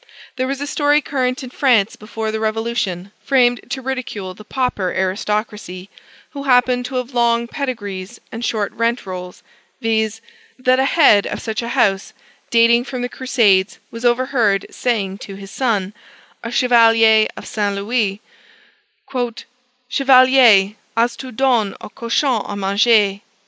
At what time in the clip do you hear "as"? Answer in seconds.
20.97-21.15